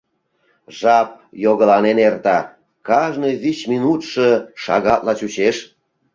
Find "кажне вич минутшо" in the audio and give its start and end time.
2.87-4.25